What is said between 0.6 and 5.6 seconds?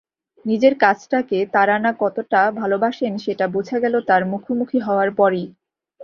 কাজটাকে তারানা কতটা ভালোবাসেন সেটা বোঝা গেল তাঁর মুখোমুখি হওয়ার পরই।